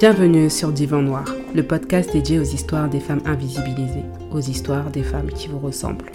[0.00, 1.24] Bienvenue sur Divan Noir,
[1.54, 4.02] le podcast dédié aux histoires des femmes invisibilisées,
[4.32, 6.10] aux histoires des femmes qui vous ressemblent.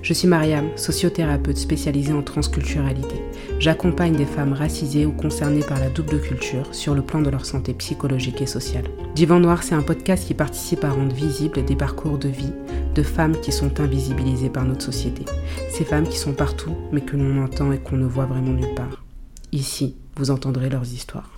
[0.00, 3.16] Je suis Mariam, sociothérapeute spécialisée en transculturalité.
[3.58, 7.44] J'accompagne des femmes racisées ou concernées par la double culture sur le plan de leur
[7.44, 8.86] santé psychologique et sociale.
[9.16, 12.52] Divan Noir, c'est un podcast qui participe à rendre visibles des parcours de vie
[12.94, 15.24] de femmes qui sont invisibilisées par notre société.
[15.70, 18.74] Ces femmes qui sont partout, mais que l'on entend et qu'on ne voit vraiment nulle
[18.76, 19.04] part.
[19.50, 21.35] Ici, vous entendrez leurs histoires.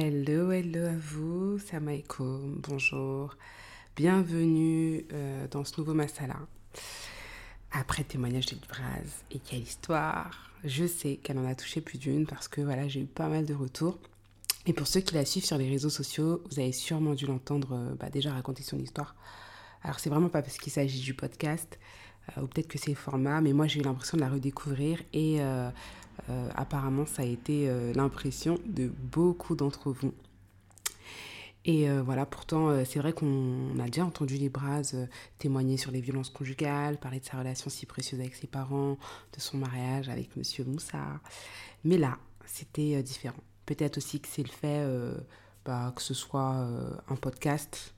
[0.00, 3.36] Hello, hello à vous, Samaiko, bonjour.
[3.96, 6.36] Bienvenue euh, dans ce nouveau masala.
[7.72, 12.28] Après témoignage de Libraz, et quelle histoire Je sais qu'elle en a touché plus d'une
[12.28, 13.98] parce que voilà, j'ai eu pas mal de retours.
[14.66, 17.72] Et pour ceux qui la suivent sur les réseaux sociaux, vous avez sûrement dû l'entendre
[17.72, 19.16] euh, bah, déjà raconter son histoire.
[19.82, 21.76] Alors c'est vraiment pas parce qu'il s'agit du podcast,
[22.36, 25.02] euh, ou peut-être que c'est le format, mais moi j'ai eu l'impression de la redécouvrir
[25.12, 25.40] et
[26.30, 30.12] euh, apparemment, ça a été euh, l'impression de beaucoup d'entre vous.
[31.64, 34.82] Et euh, voilà, pourtant, c'est vrai qu'on a déjà entendu les Bras
[35.38, 38.96] témoigner sur les violences conjugales, parler de sa relation si précieuse avec ses parents,
[39.34, 41.20] de son mariage avec Monsieur Moussa.
[41.84, 43.42] Mais là, c'était différent.
[43.66, 44.86] Peut-être aussi que c'est le fait
[45.66, 46.66] bah, que ce soit
[47.08, 47.92] un podcast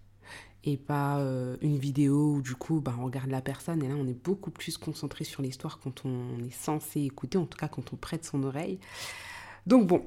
[0.65, 3.95] et pas euh, une vidéo où du coup bah, on regarde la personne et là
[3.95, 7.69] on est beaucoup plus concentré sur l'histoire quand on est censé écouter, en tout cas
[7.69, 8.79] quand on prête son oreille.
[9.67, 10.05] Donc bon,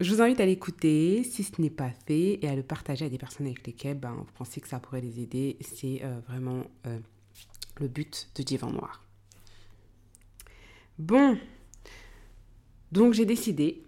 [0.00, 3.08] je vous invite à l'écouter si ce n'est pas fait et à le partager à
[3.08, 5.58] des personnes avec lesquelles bah, vous pensez que ça pourrait les aider.
[5.60, 6.98] C'est euh, vraiment euh,
[7.78, 9.04] le but de Divan Noir.
[10.98, 11.38] Bon,
[12.92, 13.82] donc j'ai décidé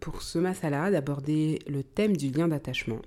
[0.00, 3.00] pour ce masala d'aborder le thème du lien d'attachement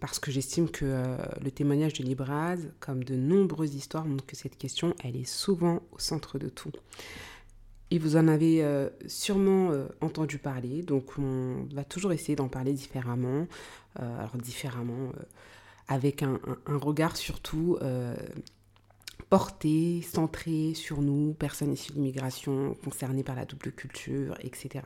[0.00, 4.36] parce que j'estime que euh, le témoignage de Libraz, comme de nombreuses histoires, montre que
[4.36, 6.72] cette question, elle est souvent au centre de tout.
[7.90, 12.48] Et vous en avez euh, sûrement euh, entendu parler, donc on va toujours essayer d'en
[12.48, 13.46] parler différemment,
[13.96, 15.10] alors différemment,
[15.88, 17.78] avec un, regard surtout
[19.28, 24.84] porté, centré sur nous, personnes issues de concernées par la double culture, etc.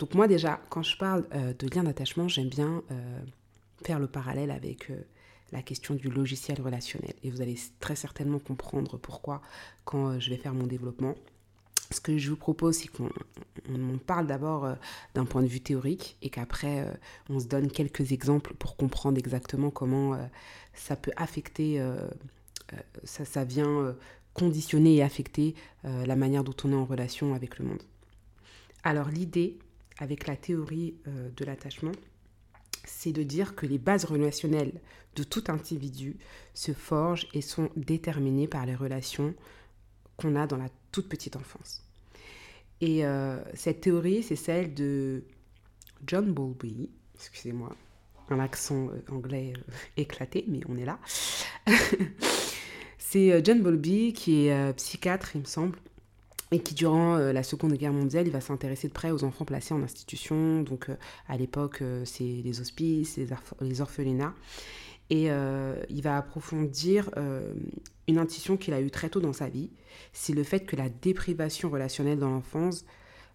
[0.00, 2.82] Donc moi déjà, quand je parle de lien d'attachement, j'aime bien
[3.84, 4.96] faire le parallèle avec euh,
[5.52, 7.14] la question du logiciel relationnel.
[7.22, 9.40] Et vous allez très certainement comprendre pourquoi
[9.84, 11.14] quand euh, je vais faire mon développement.
[11.90, 13.08] Ce que je vous propose, c'est qu'on
[14.06, 14.74] parle d'abord euh,
[15.14, 16.86] d'un point de vue théorique et qu'après,
[17.30, 20.18] on se donne quelques exemples pour comprendre exactement comment
[20.74, 21.82] ça peut affecter,
[23.04, 23.96] ça, ça vient
[24.34, 27.82] conditionner et affecter la manière dont on est en relation avec le monde.
[28.84, 29.58] Alors l'idée
[29.98, 31.92] avec la théorie de l'attachement,
[32.88, 34.80] c'est de dire que les bases relationnelles
[35.14, 36.16] de tout individu
[36.54, 39.34] se forgent et sont déterminées par les relations
[40.16, 41.84] qu'on a dans la toute petite enfance.
[42.80, 45.24] Et euh, cette théorie, c'est celle de
[46.06, 47.74] John Bowlby, excusez-moi,
[48.30, 50.98] un accent euh, anglais euh, éclaté, mais on est là.
[52.98, 55.78] c'est John Bowlby qui est psychiatre, il me semble,
[56.50, 59.44] et qui durant euh, la Seconde Guerre mondiale, il va s'intéresser de près aux enfants
[59.44, 60.62] placés en institution.
[60.62, 60.96] Donc euh,
[61.28, 63.18] à l'époque, euh, c'est les hospices,
[63.60, 64.34] les, orphelinats.
[65.10, 65.30] Et
[65.88, 67.10] il va approfondir
[68.08, 69.70] une intuition qu'il a eue très tôt dans sa vie.
[70.12, 72.84] C'est le fait que la déprivation relationnelle dans l'enfance,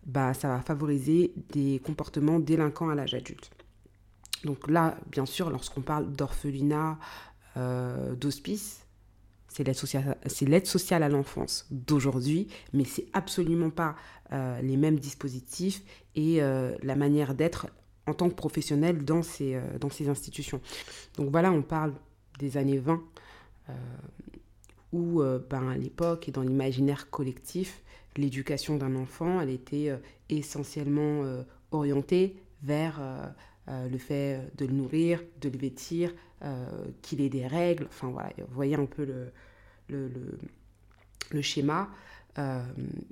[0.05, 3.49] bah, ça va favoriser des comportements délinquants à l'âge adulte.
[4.43, 6.99] Donc là, bien sûr, lorsqu'on parle d'orphelinat,
[7.55, 8.82] d'hospice,
[9.53, 9.63] c'est
[10.47, 13.95] l'aide sociale, à l'enfance d'aujourd'hui, mais c'est absolument pas
[14.31, 15.83] euh, les mêmes dispositifs
[16.15, 17.67] et euh, la manière d'être
[18.07, 20.59] en tant que professionnel dans ces, euh, dans ces institutions.
[21.17, 21.93] Donc voilà, on parle
[22.39, 23.01] des années 20,
[24.91, 27.81] où ben, à l'époque et dans l'imaginaire collectif,
[28.17, 29.91] l'éducation d'un enfant, elle était
[30.29, 31.23] essentiellement
[31.71, 32.99] orientée vers
[33.67, 36.13] le fait de le nourrir, de le vêtir,
[37.01, 37.85] qu'il ait des règles.
[37.89, 39.07] Enfin voilà, vous voyez un peu
[39.89, 41.89] le, schéma.
[42.37, 42.63] Euh,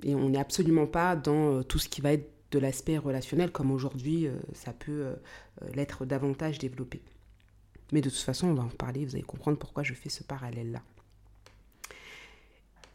[0.02, 3.50] et on n'est absolument pas dans euh, tout ce qui va être de l'aspect relationnel
[3.50, 5.06] comme aujourd'hui ça peut
[5.72, 7.00] l'être davantage développé.
[7.92, 10.22] Mais de toute façon, on va en parler, vous allez comprendre pourquoi je fais ce
[10.22, 10.82] parallèle-là.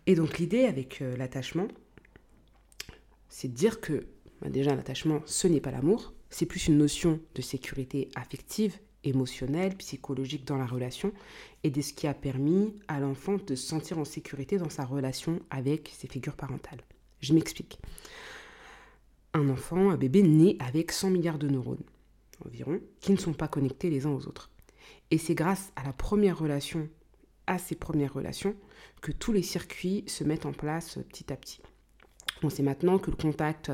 [0.05, 1.67] Et donc l'idée avec l'attachement,
[3.29, 4.05] c'est de dire que
[4.41, 9.75] bah, déjà l'attachement, ce n'est pas l'amour, c'est plus une notion de sécurité affective émotionnel,
[9.77, 11.11] psychologique dans la relation
[11.63, 14.85] et de ce qui a permis à l'enfant de se sentir en sécurité dans sa
[14.85, 16.81] relation avec ses figures parentales.
[17.21, 17.79] Je m'explique.
[19.33, 21.83] Un enfant, un bébé né avec 100 milliards de neurones
[22.45, 24.51] environ, qui ne sont pas connectés les uns aux autres.
[25.11, 26.87] Et c'est grâce à la première relation,
[27.47, 28.55] à ces premières relations,
[29.01, 31.61] que tous les circuits se mettent en place petit à petit.
[32.43, 33.71] On sait maintenant que le contact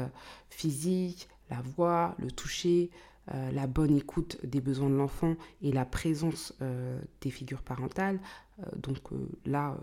[0.49, 2.89] physique, la voix, le toucher,
[3.33, 8.19] euh, la bonne écoute des besoins de l'enfant et la présence euh, des figures parentales,
[8.59, 8.97] euh, donc
[9.45, 9.77] là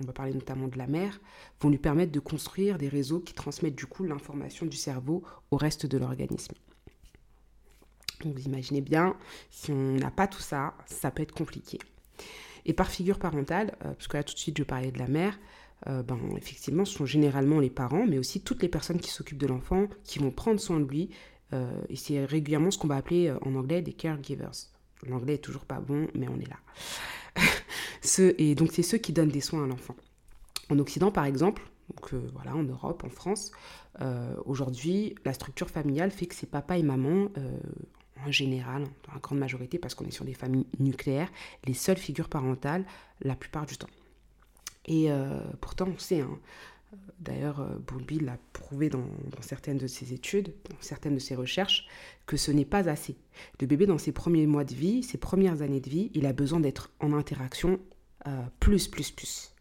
[0.00, 1.20] on va parler notamment de la mère,
[1.60, 5.56] vont lui permettre de construire des réseaux qui transmettent du coup l'information du cerveau au
[5.56, 6.54] reste de l'organisme.
[8.24, 9.16] vous imaginez bien,
[9.50, 11.80] si on n'a pas tout ça, ça peut être compliqué.
[12.64, 15.36] Et par figure parentale, parce que là tout de suite je parlais de la mère,
[15.86, 19.46] ben, effectivement, ce sont généralement les parents, mais aussi toutes les personnes qui s'occupent de
[19.46, 21.10] l'enfant, qui vont prendre soin de lui,
[21.52, 24.52] et c'est régulièrement ce qu'on va appeler euh, en anglais des caregivers.
[25.06, 26.58] L'anglais est toujours pas bon, mais on est là.
[28.38, 29.96] et donc c'est ceux qui donnent des soins à l'enfant.
[30.70, 31.62] En Occident, par exemple,
[31.94, 33.52] donc euh, voilà, en Europe, en France,
[34.44, 37.30] aujourd'hui, la structure familiale fait que c'est papa et maman,
[38.24, 41.28] en général, dans la grande majorité, parce qu'on est sur des familles nucléaires,
[41.64, 42.84] les seules figures parentales
[43.22, 43.88] la plupart du temps.
[44.86, 45.08] Et
[45.60, 46.38] pourtant, on sait, hein,
[47.20, 49.04] D'ailleurs, euh, Bowlby l'a prouvé dans,
[49.40, 51.86] certaines de ses études, dans certaines de ses recherches,
[52.26, 53.16] que ce n'est pas assez.
[53.60, 56.32] Le bébé, dans ses premiers mois de vie, ses premières années de vie, il a
[56.32, 57.80] besoin d'être en interaction
[58.26, 59.54] euh, plus, plus, plus.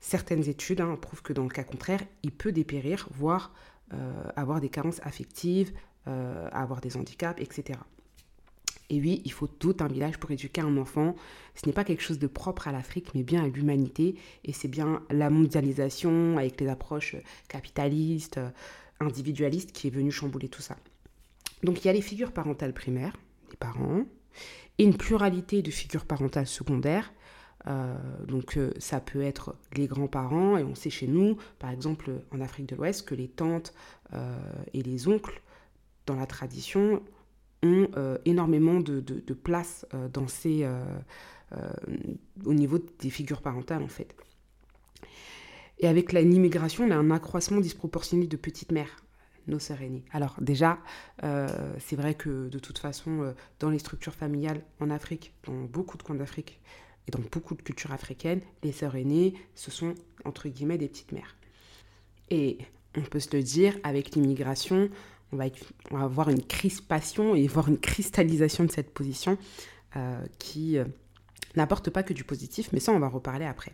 [0.00, 3.54] Certaines études hein, prouvent que dans le cas contraire, il peut dépérir, voire
[3.92, 5.72] euh, avoir des carences affectives,
[6.52, 7.78] avoir des handicaps, etc.
[8.90, 11.14] Et oui, il faut tout un village pour éduquer un enfant.
[11.54, 14.16] Ce n'est pas quelque chose de propre à l'Afrique, mais bien à l'humanité.
[14.44, 17.16] Et c'est bien la mondialisation avec les approches
[17.48, 18.40] capitalistes,
[19.00, 20.76] individualistes qui est venue chambouler tout ça.
[21.62, 23.16] Donc il y a les figures parentales primaires,
[23.50, 24.04] les parents,
[24.78, 27.12] et une pluralité de figures parentales secondaires.
[27.66, 27.96] Euh,
[28.26, 32.40] donc euh, ça peut être les grands-parents, et on sait chez nous, par exemple en
[32.40, 33.74] Afrique de l'Ouest, que les tantes
[34.14, 34.38] euh,
[34.72, 35.42] et les oncles,
[36.06, 37.02] dans la tradition,
[37.62, 39.00] ont euh, énormément de,
[39.34, 40.84] place euh, dans ces, euh,
[42.44, 44.14] au niveau des figures parentales en fait.
[45.80, 49.04] Et avec l'immigration, on a un accroissement disproportionné de petites mères,
[49.46, 50.04] nos sœurs aînées.
[50.10, 50.80] Alors déjà,
[51.22, 56.02] c'est vrai que de toute façon, dans les structures familiales en Afrique, dans beaucoup de
[56.02, 56.60] coins d'Afrique
[57.06, 59.94] et dans beaucoup de cultures africaines, les sœurs aînées, ce sont
[60.24, 61.36] entre guillemets des petites mères.
[62.28, 62.58] Et
[62.96, 64.90] on peut se le dire, avec l'immigration,
[65.32, 65.46] on va,
[65.90, 69.38] avoir une crispation et voir une cristallisation de cette position
[69.96, 70.84] euh, qui euh,
[71.56, 73.72] n'apporte pas que du positif, mais ça, on va reparler après.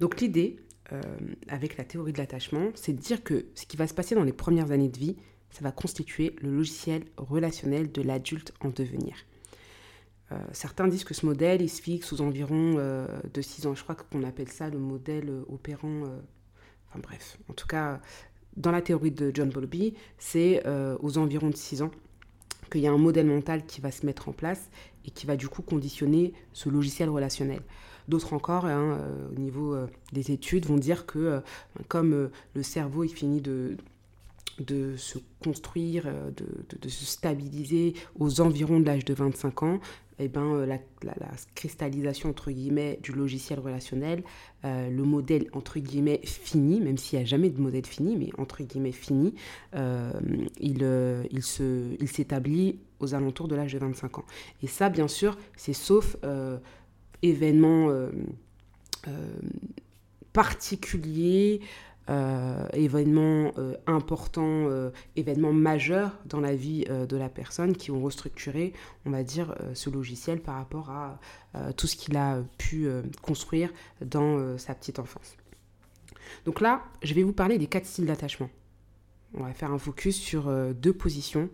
[0.00, 0.56] Donc l'idée,
[0.92, 1.00] euh,
[1.48, 4.24] avec la théorie de l'attachement, c'est de dire que ce qui va se passer dans
[4.24, 5.16] les premières années de vie,
[5.50, 9.14] ça va constituer le logiciel relationnel de l'adulte en devenir.
[10.52, 13.74] certains disent que ce modèle, il se fixe aux environs de 6 ans.
[13.74, 16.04] Je crois qu'on appelle ça le modèle opérant
[16.92, 18.00] enfin bref, en tout cas,
[18.56, 21.90] dans la théorie de John Bowlby, c'est euh, aux environs de 6 ans
[22.70, 24.70] qu'il y a un modèle mental qui va se mettre en place
[25.04, 27.60] et qui va du coup conditionner ce logiciel relationnel.
[28.08, 31.40] D'autres encore, hein, euh, au niveau euh, des études, vont dire que
[31.88, 33.76] comme le cerveau il finit de,
[34.60, 39.80] de se construire, de, de, se stabiliser aux environs de l'âge de 25 ans,
[40.18, 40.78] eh ben, euh, la,
[41.54, 44.22] cristallisation entre guillemets du logiciel relationnel,
[44.64, 48.30] euh, le modèle entre guillemets fini, même s'il n'y a jamais de modèle fini, mais
[48.38, 49.34] entre guillemets fini,
[49.74, 50.12] euh,
[50.60, 50.86] il,
[51.30, 54.24] il, s'établit aux alentours de l'âge de 25 ans.
[54.62, 56.16] Et ça, bien sûr, c'est sauf
[57.22, 57.88] événement
[60.32, 61.60] particulier
[62.10, 68.02] euh, événements euh, importants, euh, événements majeurs dans la vie de la personne qui ont
[68.02, 68.72] restructuré,
[69.06, 71.18] on va dire, ce logiciel par rapport à
[71.76, 72.88] tout ce qu'il a pu
[73.20, 75.36] construire dans sa petite enfance.
[76.44, 78.50] Donc là, je vais vous parler des quatre styles d'attachement.
[79.34, 81.50] On va faire un focus sur deux positions,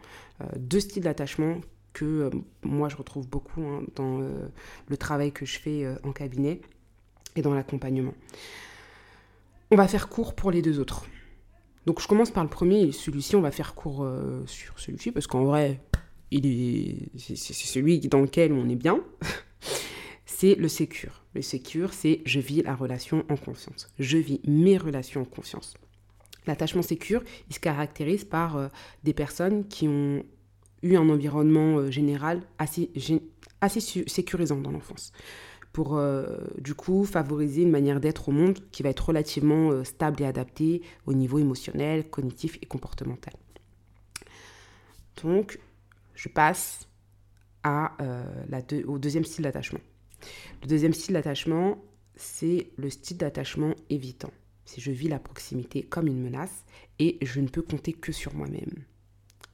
[0.57, 1.61] deux styles d'attachement
[1.93, 2.31] que
[2.63, 6.61] moi je retrouve beaucoup hein, dans le travail que je fais en cabinet
[7.37, 8.15] et dans l'accompagnement.
[9.71, 11.05] On va faire court pour les deux autres.
[11.85, 15.27] Donc je commence par le premier celui-ci, on va faire court euh, sur celui-ci parce
[15.27, 15.81] qu'en vrai,
[16.31, 19.01] il est, c'est, celui dans lequel on est bien.
[20.25, 21.23] c'est le sécure.
[21.35, 23.89] Le sécure, c'est je vis la relation en confiance.
[23.99, 25.75] Je vis mes relations en confiance.
[26.47, 28.69] L'attachement sécure, il se caractérise par euh,
[29.05, 30.25] des personnes qui ont
[30.83, 32.91] eu un environnement euh, général assez
[34.07, 35.13] sécurisant dans l'enfance
[35.79, 36.27] pour euh,
[36.59, 40.27] du coup favoriser une manière d'être au monde qui va être relativement euh, stable et
[40.27, 43.33] adaptée au niveau émotionnel, cognitif et comportemental.
[45.23, 45.61] Donc,
[46.17, 46.89] je passe
[47.65, 48.25] euh,
[48.89, 49.79] au deuxième style d'attachement.
[50.63, 51.79] Le deuxième style d'attachement,
[52.17, 54.33] c'est le style d'attachement évitant.
[54.65, 56.65] Si je vis la proximité comme une menace
[56.99, 58.83] et je ne peux compter que sur moi-même.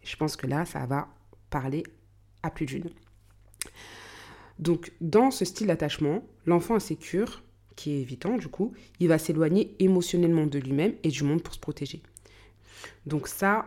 [0.02, 1.06] Je pense que là, ça va
[1.50, 1.82] parler
[2.42, 2.88] à plus d'une.
[4.58, 7.42] Donc, dans ce style d'attachement, l'enfant insécure,
[7.76, 11.54] qui est évitant du coup, il va s'éloigner émotionnellement de lui-même et du monde pour
[11.54, 12.02] se protéger.
[13.06, 13.66] Donc ça,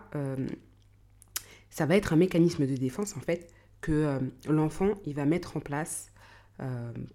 [1.69, 3.51] ça va être un mécanisme de défense en fait
[3.81, 6.11] que l'enfant il va mettre en place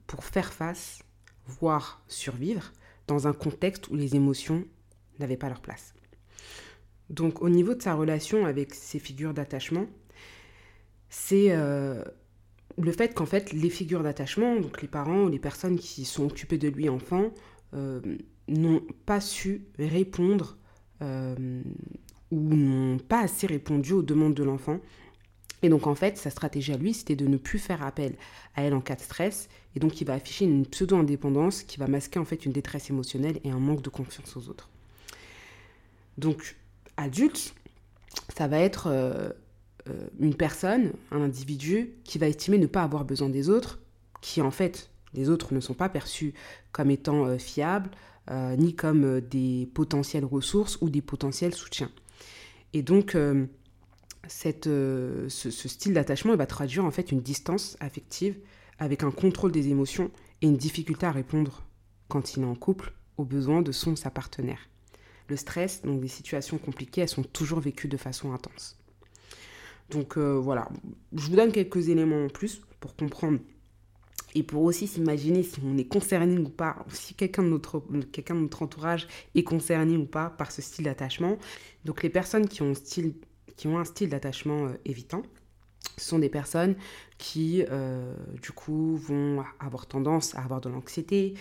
[0.07, 1.01] pour faire face,
[1.47, 2.73] voire survivre
[3.07, 4.65] dans un contexte où les émotions
[5.19, 5.95] n'avaient pas leur place.
[7.11, 9.87] Donc au niveau de sa relation avec ces figures d'attachement,
[11.09, 12.03] c'est euh,
[12.79, 16.25] le fait qu'en fait les figures d'attachement, donc les parents ou les personnes qui sont
[16.25, 17.31] occupées de lui enfant,
[17.75, 18.01] euh,
[18.49, 20.59] n'ont pas su répondre
[21.03, 21.63] euh,
[22.31, 24.81] ou n'ont pas assez répondu aux demandes de l'enfant.
[25.63, 28.17] Et donc en fait, sa stratégie à lui, c'était de ne plus faire appel
[28.57, 29.49] à elle en cas de stress.
[29.77, 33.39] Et donc il va afficher une pseudo-indépendance qui va masquer en fait une détresse émotionnelle
[33.45, 34.71] et un manque de confiance aux autres.
[36.19, 36.57] Donc
[36.97, 37.55] adulte,
[38.37, 39.31] ça va être euh,
[40.21, 43.81] une personne, un individu qui va estimer ne pas avoir besoin des autres,
[44.21, 46.35] qui en fait, les autres ne sont pas perçus
[46.71, 47.91] comme étant euh, fiables,
[48.31, 51.91] ni comme des potentielles ressources ou des potentiels soutiens.
[52.73, 53.17] Et donc,
[54.29, 58.39] cette, ce, ce, style d'attachement va traduire en fait une distance affective
[58.79, 61.65] avec un contrôle des émotions et une difficulté à répondre
[62.07, 64.69] quand il est en couple aux besoins de son sa partenaire
[65.29, 68.77] le stress, donc des situations compliquées, elles sont toujours vécues de façon intense.
[69.93, 70.69] Donc euh, voilà,
[71.15, 73.39] je vous donne quelques éléments en plus pour comprendre
[74.35, 78.35] et pour aussi s'imaginer si on est concerné ou pas, si quelqu'un de, notre, quelqu'un
[78.35, 81.37] de notre entourage est concerné ou pas par ce style d'attachement.
[81.85, 85.23] Donc les personnes qui ont, un style d'attachement euh, évitant,
[85.99, 86.75] sont des personnes
[87.19, 91.35] qui, euh, du coup, vont avoir tendance à avoir de l'anxiété,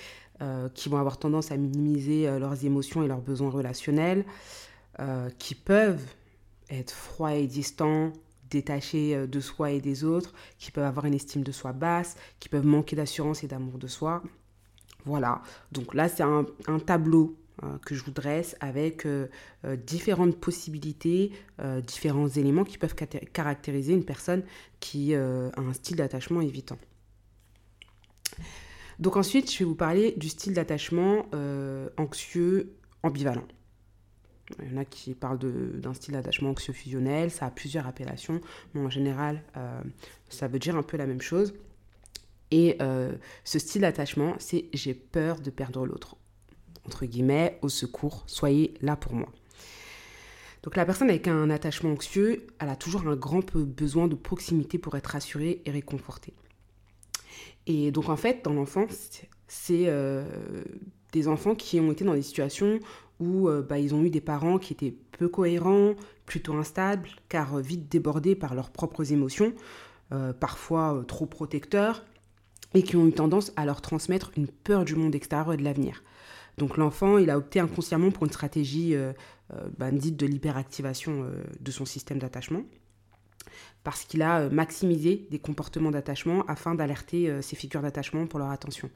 [0.74, 4.26] qui vont avoir tendance à minimiser leurs émotions et leurs besoins relationnels,
[5.38, 6.04] qui peuvent
[6.72, 8.12] être froids et distants,
[8.52, 12.50] détachés de soi et des autres, qui peuvent avoir une estime de soi basse, qui
[12.50, 14.22] peuvent manquer d'assurance et d'amour de soi.
[15.06, 15.42] Voilà,
[15.72, 16.46] donc là c'est un,
[16.86, 17.36] tableau
[17.86, 19.08] que je vous dresse avec
[19.86, 21.32] différentes possibilités,
[21.88, 22.96] différents éléments qui peuvent
[23.34, 24.44] caractériser une personne
[24.80, 26.78] qui a un style d'attachement évitant.
[29.02, 33.48] Donc ensuite, je vais vous parler du style d'attachement euh, anxieux ambivalent.
[34.62, 38.42] Il y en a qui parlent d'un style d'attachement anxieux fusionnel, ça a plusieurs appellations,
[38.74, 39.82] mais en général, euh,
[40.30, 41.54] ça veut dire un peu la même chose.
[42.52, 46.18] Et euh, ce style d'attachement, c'est j'ai peur de perdre l'autre.
[46.86, 49.30] Entre guillemets, au secours, soyez là pour moi.
[50.64, 54.78] Donc la personne avec un attachement anxieux, elle a toujours un grand besoin de proximité
[54.78, 56.34] pour être rassurée et réconfortée.
[57.66, 60.24] Et donc en fait, dans l'enfance, c'est euh,
[61.14, 62.80] des enfants qui ont été dans des situations
[63.22, 65.94] où euh, bah, ils ont eu des parents qui étaient peu cohérents,
[66.26, 69.54] plutôt instables, car euh, vite débordés par leurs propres émotions,
[70.42, 72.04] parfois trop protecteurs,
[72.74, 75.64] et qui ont eu tendance à leur transmettre une peur du monde extérieur et de
[75.64, 76.04] l'avenir.
[76.58, 78.94] Donc l'enfant, il a opté inconsciemment pour une stratégie
[79.78, 82.64] bah, dite de l'hyperactivation de son système d'attachement
[83.84, 88.40] parce qu'il a euh, maximisé des comportements d'attachement afin d'alerter euh, ces figures d'attachement pour
[88.40, 88.90] leur attention.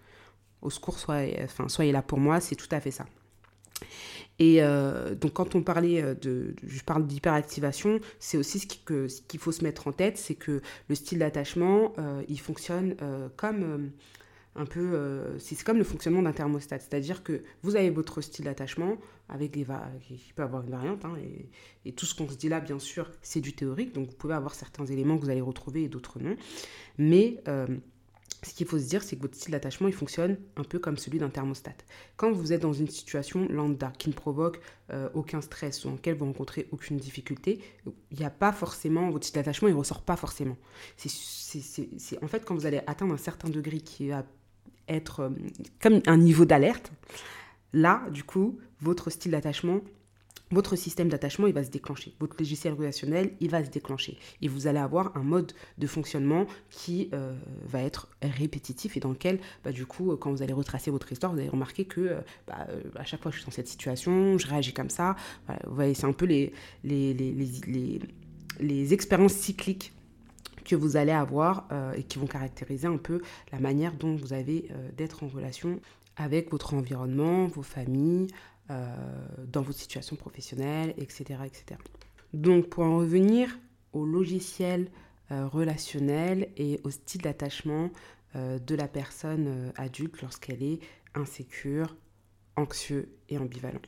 [0.62, 3.06] Au secours, soyez, enfin, soyez là pour moi, c'est tout à fait ça.
[4.38, 9.52] Et euh, donc quand on parlait de, je parle d'hyperactivation, c'est aussi ce qu'il faut
[9.52, 11.94] se mettre en tête, c'est que le style d'attachement,
[12.28, 12.96] il fonctionne
[13.38, 13.92] comme
[14.56, 18.46] un peu, euh, c'est comme le fonctionnement d'un thermostat, c'est-à-dire que vous avez votre style
[18.46, 19.66] d'attachement avec des
[20.02, 21.16] qui peut avoir une variante, hein,
[21.86, 24.34] et, tout ce qu'on se dit là, bien sûr, c'est du théorique, donc vous pouvez
[24.34, 26.36] avoir certains éléments que vous allez retrouver et d'autres non,
[26.98, 27.68] mais euh,
[28.46, 30.98] ce qu'il faut se dire, c'est que votre style d'attachement, il fonctionne un peu comme
[30.98, 31.76] celui d'un thermostat.
[32.16, 34.60] Quand vous êtes dans une situation lambda qui ne provoque
[34.92, 37.60] euh, aucun stress ou en laquelle vous rencontrez aucune difficulté,
[38.12, 40.58] il n'y a pas forcément, votre style d'attachement, il ne ressort pas forcément.
[40.98, 44.24] C'est en fait quand vous allez atteindre un certain degré qui va
[44.88, 45.30] être euh,
[45.82, 46.92] comme un niveau d'alerte,
[47.74, 49.82] là, du coup, votre style d'attachement,
[50.52, 52.14] votre système d'attachement, il va se déclencher.
[52.20, 54.18] Votre logiciel relationnel, il va se déclencher.
[54.42, 57.34] Et vous allez avoir un mode de fonctionnement qui euh,
[57.66, 61.34] va être répétitif et dans lequel, bah, du coup, quand vous allez retracer votre histoire,
[61.34, 64.48] vous allez remarquer que euh, bah, à chaque fois je suis dans cette situation, je
[64.48, 65.16] réagis comme ça.
[65.66, 69.94] vous voyez, c'est un peu les, les, expériences cycliques
[70.64, 73.22] que vous allez avoir euh, et qui vont caractériser un peu
[73.52, 75.80] la manière dont vous avez euh, d'être en relation
[76.18, 81.80] avec votre environnement, vos familles, euh, dans votre situation professionnelle, etc., etc.
[82.34, 83.60] Donc pour en revenir
[83.94, 84.90] au logiciel
[85.30, 87.92] relationnel et au style d'attachement
[88.34, 90.80] de la personne adulte lorsqu'elle est
[91.14, 91.96] insécure,
[92.56, 93.80] anxieux et ambivalent.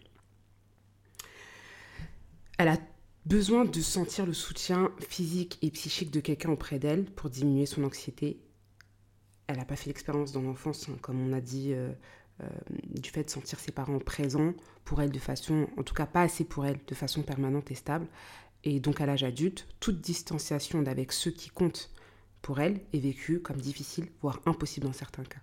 [2.58, 2.78] Elle a
[3.26, 7.84] besoin de sentir le soutien physique et psychique de quelqu'un auprès d'elle pour diminuer son
[7.84, 8.40] anxiété.
[9.48, 11.92] Elle n'a pas fait l'expérience dans l'enfance, hein, comme on a dit, euh,
[12.94, 14.54] du fait de sentir ses parents présents
[14.86, 17.76] pour elle de façon, en tout cas pas assez pour elle, de façon permanente et
[17.76, 18.08] stable.
[18.64, 21.92] Et donc à l'âge adulte, toute distanciation d'avec ceux qui comptent
[22.42, 25.40] pour elle est vécue comme difficile, voire impossible dans certains cas.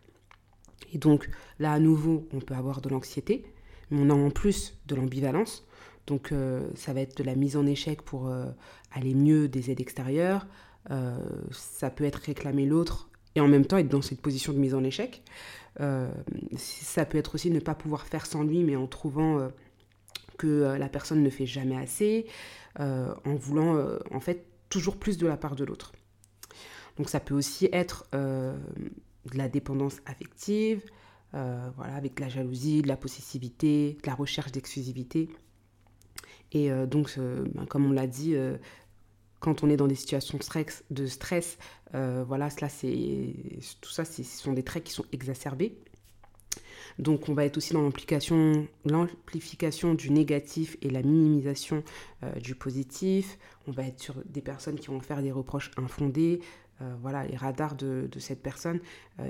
[0.93, 3.45] Et donc là à nouveau, on peut avoir de l'anxiété,
[3.91, 5.67] mais on a en plus de l'ambivalence.
[6.07, 8.47] Donc euh, ça va être de la mise en échec pour euh,
[8.93, 10.47] aller mieux des aides extérieures.
[10.91, 11.17] Euh,
[11.51, 14.75] ça peut être réclamer l'autre et en même temps être dans cette position de mise
[14.75, 15.23] en échec.
[15.79, 19.49] Ça peut être aussi ne pas pouvoir faire sans lui, mais en trouvant
[20.39, 22.27] que la personne ne fait jamais assez,
[22.79, 25.93] en voulant en fait toujours plus de la part de l'autre.
[26.97, 28.55] Donc ça peut aussi être de
[29.35, 30.83] la dépendance affective,
[31.33, 35.29] voilà, avec de la jalousie, de la possessivité, de la recherche d'exclusivité.
[36.55, 38.57] Et euh, donc, euh, ben, comme on l'a dit, euh,
[39.45, 41.59] quand on est dans des situations de stress, stress
[41.93, 43.35] voilà, cela, c'est,
[43.83, 45.77] tout ça, ce sont des traits qui sont exacerbés.
[46.99, 51.85] Donc on va être aussi dans l'amplification du négatif et la minimisation
[52.41, 53.39] du positif.
[53.67, 56.41] On va être sur des personnes qui vont faire des reproches infondés.
[57.03, 58.81] voilà, les radars de, de cette personne,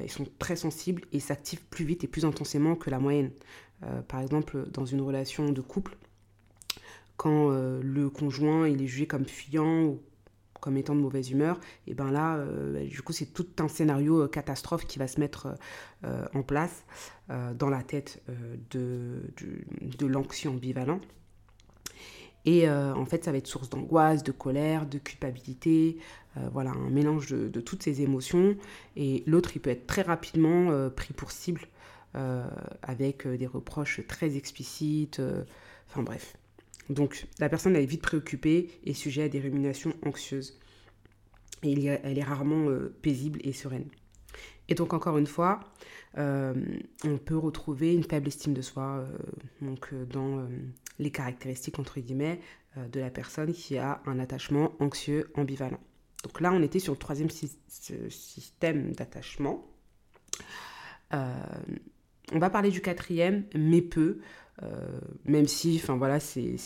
[0.00, 3.32] ils sont très sensibles et s'activent plus vite et plus intensément que la moyenne.
[4.06, 5.96] par exemple, dans une relation de couple,
[7.16, 10.02] quand euh, le conjoint il est jugé comme fuyant ou
[10.60, 14.22] comme étant de mauvaise humeur, et ben là, euh, du coup, c'est tout un scénario
[14.22, 15.58] euh, catastrophe qui va se mettre
[16.34, 16.84] en place
[17.28, 18.22] dans la tête
[18.70, 21.00] de, de, ambivalent.
[22.46, 25.96] Et en fait, ça va être source d'angoisse, de colère, de culpabilité,
[26.52, 28.56] voilà, un mélange de, de, toutes ces émotions.
[28.96, 31.62] Et l'autre, il peut être très rapidement pris pour cible
[32.82, 35.22] avec des reproches très explicites.
[35.88, 36.36] Enfin bref,
[36.90, 40.58] donc la personne est vite préoccupée et sujet à des ruminations anxieuses.
[41.62, 43.88] Et elle est rarement euh, paisible et sereine.
[44.68, 45.60] Et donc encore une fois,
[46.18, 46.54] euh,
[47.04, 49.16] on peut retrouver une faible estime de soi euh,
[49.62, 50.46] donc, dans
[50.98, 52.40] les caractéristiques entre guillemets
[52.92, 55.78] de la personne qui a un attachement anxieux ambivalent.
[56.24, 59.64] Donc là, on était sur le troisième système d'attachement.
[62.34, 64.18] On va parler du quatrième, mais peu.
[64.62, 64.68] Euh,
[65.24, 66.56] même si, enfin voilà, c'est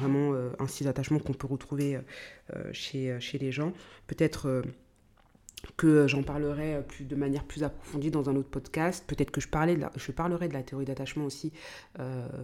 [0.00, 1.98] vraiment euh, un style d'attachement qu'on peut retrouver
[2.54, 3.72] euh, chez, les gens.
[4.06, 4.62] Peut-être
[5.76, 9.04] que j'en parlerai plus, de manière plus approfondie dans un autre podcast.
[9.06, 11.52] Peut-être que je, parlerai de la théorie d'attachement aussi,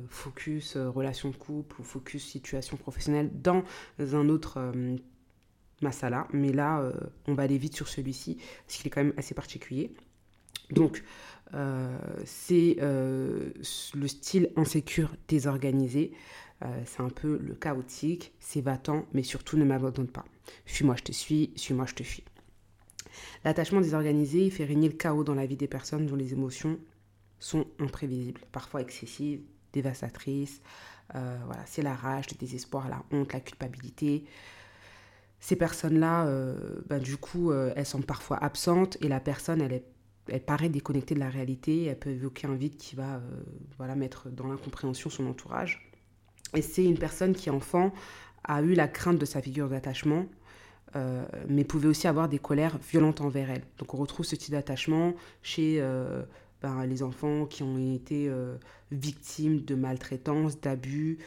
[0.08, 3.62] focus relation de couple ou focus situation professionnelle dans
[3.98, 4.72] un autre
[5.80, 6.26] masala.
[6.32, 6.92] Mais là,
[7.28, 9.92] on va aller vite sur celui-ci parce qu'il est quand même assez particulier.
[10.70, 11.00] Donc, euh,
[12.24, 13.50] c'est euh,
[13.94, 16.12] le style insécure désorganisé.
[16.62, 20.24] Euh, c'est un peu le chaotique, c'est battant, mais surtout ne m'abandonne pas.
[20.66, 22.24] Suis-moi, je te suis, suis-moi, je te fuis.
[23.44, 26.78] L'attachement désorganisé fait régner le chaos dans la vie des personnes dont les émotions
[27.38, 30.60] sont imprévisibles, parfois excessives, dévastatrices.
[31.12, 34.24] voilà, c'est la rage, le désespoir, la honte, la culpabilité.
[35.38, 36.26] Ces personnes-là,
[36.88, 39.93] ben, du coup, elles sont parfois absentes et la personne, elle est
[40.28, 43.20] elle paraît déconnectée de la réalité, elle peut évoquer un vide qui va euh,
[43.76, 45.90] voilà, mettre dans l'incompréhension son entourage.
[46.54, 47.92] Et c'est une personne qui, enfant,
[48.44, 50.26] a eu la crainte de sa figure d'attachement,
[50.96, 53.64] euh, mais pouvait aussi avoir des colères violentes envers elle.
[53.78, 56.22] Donc on retrouve ce type d'attachement chez euh,
[56.62, 58.30] ben, les enfants qui ont été
[58.92, 61.18] victimes de maltraitance, d'abus,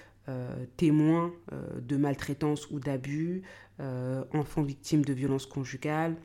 [0.78, 1.32] témoins
[1.80, 3.44] de maltraitance ou d'abus,
[4.34, 6.16] enfants victimes de violences conjugales,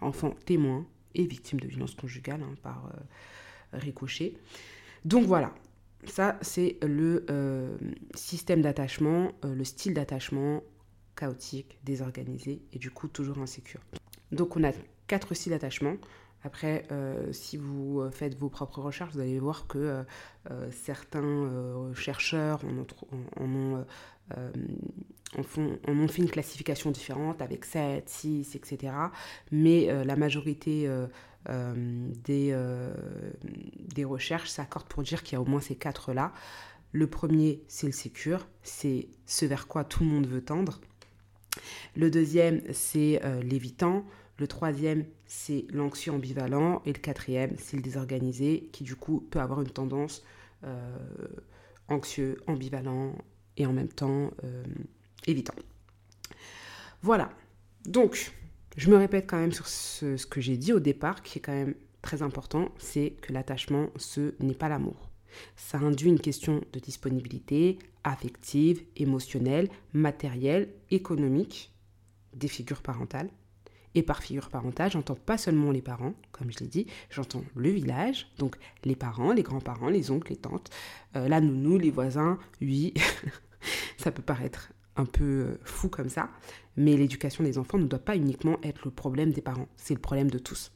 [0.00, 4.34] enfants témoins et victimes de violences conjugales hein, par euh, ricochet.
[5.04, 5.52] Donc voilà,
[6.04, 7.76] ça c'est le euh,
[8.14, 10.62] système d'attachement, euh, le style d'attachement
[11.16, 13.80] chaotique, désorganisé et du coup toujours insécure.
[14.30, 14.72] Donc on a
[15.06, 15.96] quatre styles d'attachement.
[16.44, 16.86] Après,
[17.32, 20.04] si vous faites vos propres recherches, vous allez voir que
[20.70, 23.84] certains chercheurs en, ont
[25.42, 28.92] font, ont fait une classification différente avec 7, 6, etc.
[29.50, 31.06] Mais euh, la majorité euh,
[31.48, 31.74] euh,
[32.24, 32.56] des,
[33.94, 36.32] des recherches s'accordent pour dire qu'il y a au moins ces quatre-là.
[36.92, 40.80] Le premier, c'est le sécure, c'est ce vers quoi tout le monde veut tendre.
[41.94, 44.04] Le deuxième, c'est l'évitant.
[44.38, 46.82] Le troisième, c'est l'anxieux ambivalent.
[46.86, 50.24] Et le quatrième, c'est le désorganisé, qui du coup peut avoir une tendance
[51.88, 53.14] anxieux, ambivalent
[53.56, 54.30] et en même temps
[55.26, 55.54] évitant.
[57.02, 57.30] Voilà.
[57.86, 58.32] Donc,
[58.76, 61.52] je me répète quand même sur ce, que j'ai dit au départ, qui est quand
[61.52, 65.10] même très important, c'est que l'attachement, ce n'est pas l'amour.
[65.56, 71.72] Ça induit une question de disponibilité affective, émotionnelle, matérielle, économique
[72.34, 73.30] des figures parentales.
[73.94, 77.70] Et par figure parentale, j'entends pas seulement les parents, comme je l'ai dit, j'entends le
[77.70, 80.70] village, donc les parents, les grands-parents, les oncles, les tantes,
[81.16, 82.92] euh, la nounou, les voisins, oui,
[83.96, 86.30] ça peut paraître un peu euh, fou comme ça,
[86.76, 90.00] mais l'éducation des enfants ne doit pas uniquement être le problème des parents, c'est le
[90.00, 90.72] problème de tous.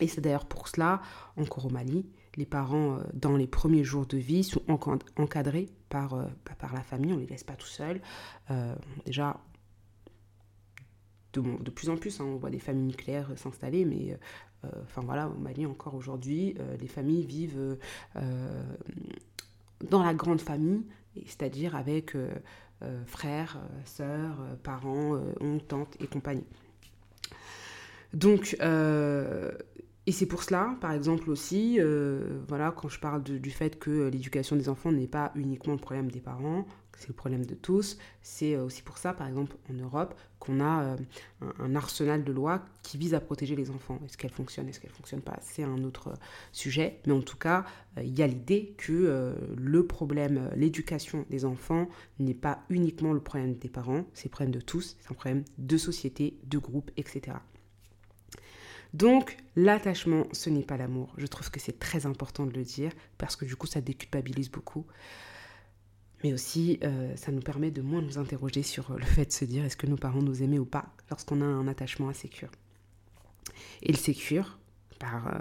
[0.00, 1.00] Et c'est d'ailleurs pour cela,
[1.36, 4.62] encore au Mali, les parents, euh, dans les premiers jours de vie, sont
[5.16, 8.00] encadrés par, bah, par la famille, on ne les laisse pas tout seuls.
[9.04, 9.38] déjà,
[11.34, 14.18] de, plus en plus, hein, on voit des familles nucléaires s'installer, mais
[14.64, 17.78] euh, enfin voilà, au Mali encore aujourd'hui, euh, les familles vivent
[18.16, 18.62] euh,
[19.90, 20.82] dans la grande famille,
[21.26, 22.16] c'est-à-dire avec
[23.06, 26.46] frères, sœurs, parents, oncles, tantes et compagnie.
[28.14, 31.78] Donc, et c'est pour cela, par exemple aussi,
[32.48, 36.10] voilà, quand je parle du fait que l'éducation des enfants n'est pas uniquement le problème
[36.10, 36.66] des parents,
[36.98, 37.98] c'est le problème de tous.
[38.22, 40.96] C'est euh, aussi pour ça, par exemple, en Europe, qu'on a euh,
[41.58, 43.98] un, arsenal de lois qui vise à protéger les enfants.
[44.04, 45.38] Est-ce qu'elles fonctionnent, est-ce qu'elles ne fonctionnent pas?
[45.40, 46.14] C'est un autre euh,
[46.52, 47.00] sujet.
[47.06, 47.64] Mais en tout cas,
[47.96, 53.54] il y a l'idée que le problème, l'éducation des enfants n'est pas uniquement le problème
[53.54, 57.36] des parents, c'est le problème de tous, c'est un problème de société, de groupe, etc.
[58.94, 61.12] Donc, l'attachement, ce n'est pas l'amour.
[61.18, 64.50] Je trouve que c'est très important de le dire parce que du coup, ça déculpabilise
[64.50, 64.86] beaucoup
[66.22, 69.32] mais aussi euh, ça nous permet de moins nous interroger sur euh, le fait de
[69.32, 72.14] se dire est-ce que nos parents nous aimaient ou pas lorsqu'on a un attachement à
[72.14, 72.50] sécure.
[73.82, 74.58] Et le sécure,
[74.98, 75.40] par, euh,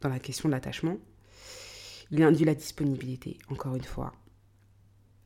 [0.00, 0.98] dans la question de l'attachement,
[2.10, 4.12] il induit la disponibilité, encore une fois,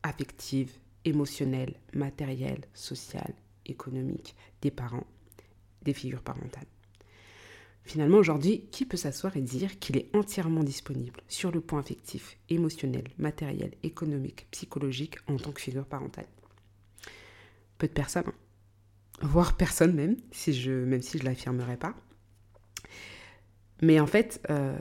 [0.03, 0.71] affective,
[1.05, 3.35] émotionnelle, matérielle, sociale,
[3.65, 5.07] économique des parents,
[5.83, 6.67] des figures parentales.
[7.87, 12.37] Finalement, aujourd'hui, qui peut s'asseoir et dire qu'il est entièrement disponible sur le point affectif,
[12.51, 16.27] émotionnel, matériel, économique, psychologique en tant que figure parentale?
[17.79, 18.35] Peu de personnes, hein.
[19.23, 21.95] voire personne même, si je, même si je ne l'affirmerai pas.
[23.83, 24.77] Mais en fait, euh,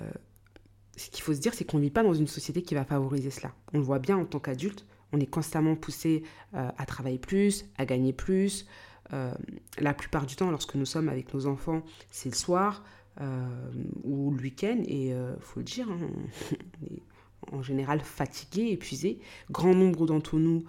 [0.97, 2.85] ce qu'il faut se dire, c'est qu'on ne vit pas dans une société qui va
[2.85, 3.53] favoriser cela.
[3.73, 6.23] On le voit bien en tant qu'adulte, on est constamment poussé
[6.55, 8.65] euh, à travailler plus, à gagner plus,
[9.13, 9.31] euh,
[9.79, 12.83] la plupart du temps, lorsque nous sommes avec nos enfants, c'est le soir
[13.21, 13.47] euh,
[14.03, 15.99] ou le week-end, et il euh, faut le dire, hein,
[16.81, 17.01] on est
[17.51, 19.19] en général fatigué, épuisé.
[19.51, 20.63] Grand nombre d'entre nous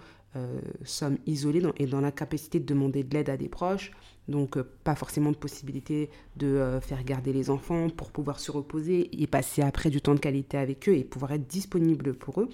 [0.83, 3.91] sommes isolés et dans l'incapacité de demander de l'aide à des proches,
[4.27, 9.25] donc pas forcément de possibilité de faire garder les enfants pour pouvoir se reposer et
[9.25, 12.49] passer après du temps de qualité avec eux et pouvoir être disponible pour eux.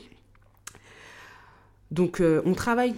[1.91, 2.95] Donc on travaille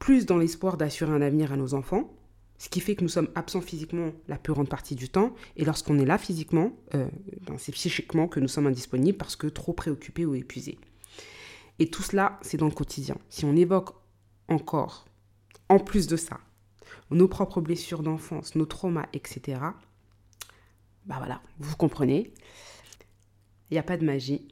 [0.00, 2.10] plus dans l'espoir d'assurer un avenir à nos enfants,
[2.58, 5.64] ce qui fait que nous sommes absents physiquement la plus grande partie du temps, et
[5.64, 7.08] lorsqu'on est là physiquement, euh,
[7.42, 10.78] ben, c'est psychiquement que nous sommes indisponibles parce que trop préoccupés ou épuisés.
[11.78, 13.18] Et tout cela, c'est dans le quotidien.
[13.28, 13.90] Si on évoque
[14.48, 15.06] encore,
[15.68, 16.40] en plus de ça,
[17.10, 19.60] nos propres blessures d'enfance, nos traumas, etc.,
[21.04, 22.32] bah voilà, vous comprenez,
[23.70, 24.48] il n'y a pas de magie.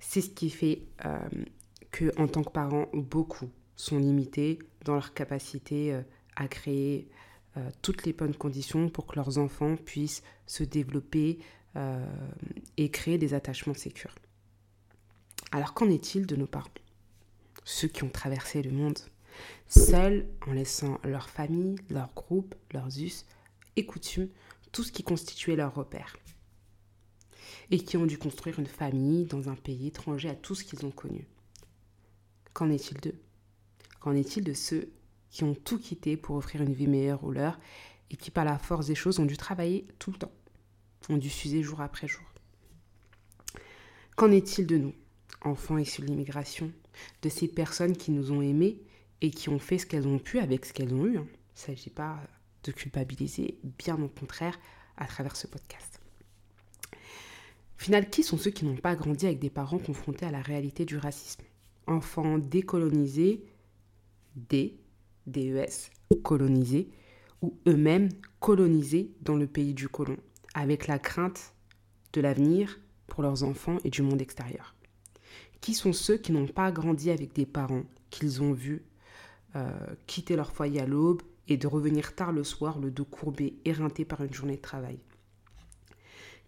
[0.00, 1.18] C'est ce qui fait euh,
[1.90, 6.02] que, en tant que parents, beaucoup sont limités dans leur capacité euh,
[6.36, 7.08] à créer
[7.56, 11.38] euh, toutes les bonnes conditions pour que leurs enfants puissent se développer
[11.76, 12.06] euh,
[12.76, 14.14] et créer des attachements sécures.
[15.50, 16.70] Alors qu'en est-il de nos parents?
[17.64, 18.98] Ceux qui ont traversé le monde
[19.66, 23.24] seuls en laissant leur famille, leur groupe, leurs us
[23.76, 24.28] et coutumes,
[24.72, 26.16] tout ce qui constituait leur repère.
[27.70, 30.84] Et qui ont dû construire une famille dans un pays étranger à tout ce qu'ils
[30.84, 31.26] ont connu.
[32.52, 33.18] Qu'en est-il d'eux?
[34.00, 34.90] Qu'en est-il de ceux
[35.32, 37.58] qui ont tout quitté pour offrir une vie meilleure aux leurs
[38.10, 40.30] et qui, par la force des choses, ont dû travailler tout le temps,
[41.08, 42.22] ont dû s'user jour après jour
[44.14, 44.94] Qu'en est-il de nous,
[45.40, 46.70] enfants issus de l'immigration,
[47.22, 48.82] de ces personnes qui nous ont aimés
[49.22, 51.26] et qui ont fait ce qu'elles ont pu avec ce qu'elles ont eu hein?
[51.26, 52.18] Il ne s'agit pas
[52.64, 54.58] de culpabiliser, bien au contraire,
[54.96, 56.00] à travers ce podcast.
[57.76, 60.84] Final, qui sont ceux qui n'ont pas grandi avec des parents confrontés à la réalité
[60.84, 61.42] du racisme?
[61.86, 63.44] Enfants décolonisés,
[64.36, 64.81] des
[65.26, 65.90] DES,
[66.22, 66.90] colonisés,
[67.42, 68.08] ou eux-mêmes
[68.40, 70.16] colonisés dans le pays du colon,
[70.54, 71.54] avec la crainte
[72.12, 74.74] de l'avenir pour leurs enfants et du monde extérieur.
[75.60, 78.84] Qui sont ceux qui n'ont pas grandi avec des parents qu'ils ont vus
[79.54, 79.70] euh,
[80.06, 84.04] quitter leur foyer à l'aube et de revenir tard le soir, le dos courbé, éreinté
[84.04, 84.98] par une journée de travail?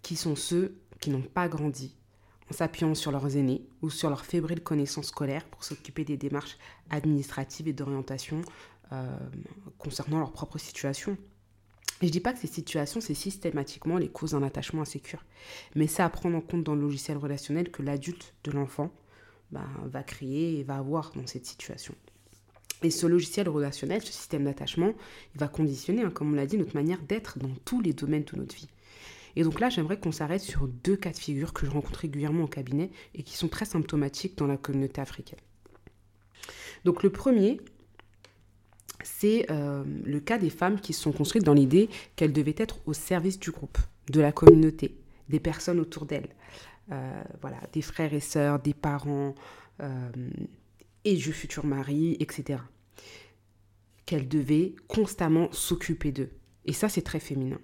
[0.02, 1.94] Qui sont ceux qui n'ont pas grandi
[2.50, 6.58] en s'appuyant sur leurs aînés ou sur leurs fébriles connaissances scolaires pour s'occuper des démarches
[6.90, 8.42] administratives et d'orientation
[8.92, 9.16] euh,
[9.78, 11.16] concernant leur propre situation.
[12.02, 15.24] Et je dis pas que ces situations, c'est systématiquement les causes d'un attachement insécure,
[15.74, 18.90] mais c'est à prendre en compte dans le logiciel relationnel que l'adulte de l'enfant
[19.50, 21.94] bah, va créer et va avoir dans cette situation.
[22.82, 24.92] Et ce logiciel relationnel, ce système d'attachement,
[25.34, 28.24] il va conditionner, hein, comme on l'a dit, notre manière d'être dans tous les domaines
[28.24, 28.68] de notre vie.
[29.36, 32.44] Et donc là, j'aimerais qu'on s'arrête sur deux cas de figure que je rencontre régulièrement
[32.44, 35.40] au cabinet et qui sont très symptomatiques dans la communauté africaine.
[36.84, 37.60] Donc le premier,
[39.02, 42.78] c'est euh, le cas des femmes qui se sont construites dans l'idée qu'elles devaient être
[42.86, 43.78] au service du groupe,
[44.10, 44.96] de la communauté,
[45.28, 46.28] des personnes autour d'elles.
[46.92, 49.34] Euh, voilà, des frères et sœurs, des parents
[49.80, 50.10] euh,
[51.04, 52.60] et du futur mari, etc.
[54.04, 56.30] Qu'elles devaient constamment s'occuper d'eux.
[56.66, 57.58] Et ça, c'est très féminin.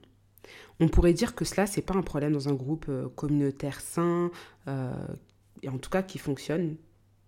[0.81, 4.31] On pourrait dire que cela, c'est pas un problème dans un groupe communautaire sain,
[4.67, 6.77] et en tout cas qui fonctionne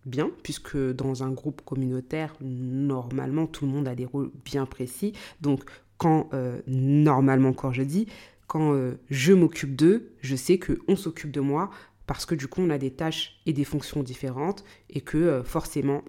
[0.07, 5.13] bien, puisque dans un groupe communautaire, normalement, tout le monde a des rôles bien précis.
[5.41, 5.65] Donc,
[5.97, 8.07] quand, euh, normalement, quand je dis,
[8.47, 11.71] quand euh, je m'occupe d'eux, je sais qu'on s'occupe de moi,
[12.07, 15.45] parce que du coup, on a des tâches et des fonctions différentes, et que euh,
[15.45, 16.03] forcément,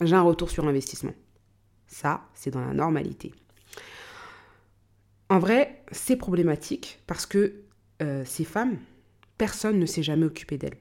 [0.00, 1.14] j'ai un retour sur investissement.
[1.88, 3.32] Ça, c'est dans la normalité.
[5.28, 7.62] En vrai, c'est problématique parce que
[8.24, 8.78] ces femmes,
[9.38, 10.76] personne ne s'est jamais occupé d'elles.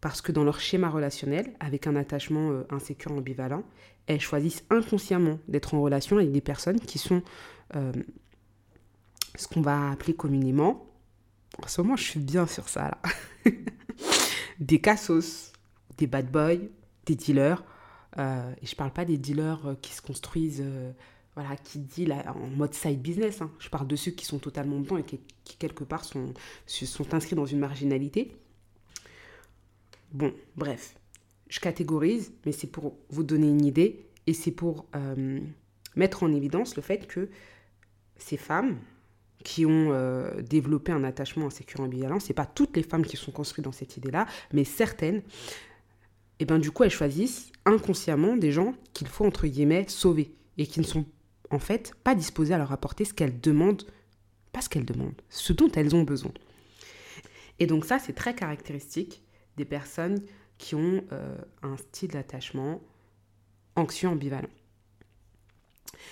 [0.00, 3.64] Parce que dans leur schéma relationnel, avec un attachement euh, insécure ambivalent,
[4.06, 7.22] elles choisissent inconsciemment d'être en relation avec des personnes qui sont
[7.74, 7.90] euh,
[9.34, 10.86] ce qu'on va appeler communément,
[11.62, 13.50] en ce moment je suis bien sur ça là,
[14.60, 15.52] des cassos,
[15.96, 16.68] des bad boys,
[17.06, 17.64] des dealers,
[18.18, 20.62] euh, et je parle pas des dealers qui se construisent,
[21.34, 23.50] voilà, qui deal en mode side business, hein.
[23.58, 25.18] je parle de ceux qui sont totalement dedans et qui,
[25.58, 26.32] quelque part sont,
[26.66, 28.36] sont inscrits dans une marginalité
[30.14, 30.94] Bon, bref,
[31.48, 35.40] je catégorise, mais c'est pour vous donner une idée et c'est pour euh,
[35.96, 37.28] mettre en évidence le fait que
[38.16, 38.78] ces femmes
[39.42, 43.32] qui ont euh, développé un attachement insécure ambivalent, c'est pas toutes les femmes qui sont
[43.32, 45.22] construites dans cette idée-là, mais certaines, et
[46.40, 50.66] eh ben du coup elles choisissent inconsciemment des gens qu'il faut entre guillemets sauver et
[50.66, 51.06] qui ne sont
[51.54, 53.84] en fait pas disposés à leur apporter ce qu'elles demandent,
[54.52, 56.32] pas ce qu'elles demandent, ce dont elles ont besoin.
[57.58, 59.22] Et donc ça c'est très caractéristique
[59.56, 60.20] des personnes
[60.58, 62.80] qui ont euh, un style d'attachement
[63.76, 64.48] anxieux ambivalent.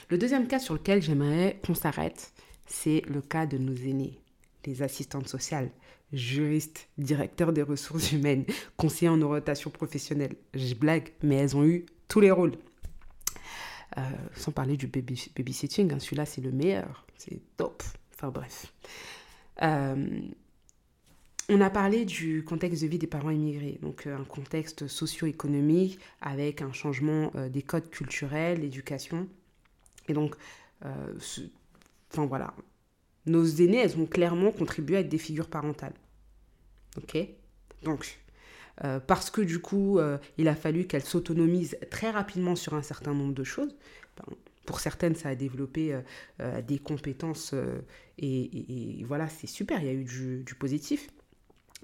[0.08, 2.32] Le deuxième cas sur lequel j'aimerais qu'on s'arrête,
[2.66, 4.18] c'est le cas de nos aînés,
[4.66, 5.70] les assistantes sociales,
[6.12, 8.44] juristes, directeurs des ressources humaines,
[8.76, 10.36] conseillers en orientation professionnelle.
[10.54, 12.56] Je blague, mais elles ont eu tous les rôles.
[13.98, 14.00] Euh,
[14.36, 17.82] sans parler du babysitting, hein, celui-là c'est le meilleur, c'est top.
[18.14, 18.72] Enfin bref.
[19.62, 20.20] Euh,
[21.48, 25.98] on a parlé du contexte de vie des parents immigrés, donc euh, un contexte socio-économique
[26.22, 29.28] avec un changement des codes culturels, l'éducation.
[30.08, 30.36] Et donc,
[30.80, 32.54] enfin voilà,
[33.26, 35.94] nos aînés, elles ont clairement contribué à être des figures parentales.
[36.96, 37.18] Ok?
[37.82, 38.18] Donc,
[39.06, 40.00] parce que du coup,
[40.38, 43.76] il a fallu qu'elles s'autonomisent très rapidement sur un certain nombre de choses.
[44.66, 45.96] Pour certaines, ça a développé
[46.66, 47.54] des compétences
[48.18, 50.04] et, voilà, c'est super, il y a eu
[50.44, 51.08] du positif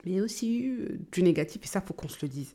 [0.04, 2.28] mais il y a aussi eu euh, du négatif, et ça, faut qu'on se le
[2.28, 2.54] dise.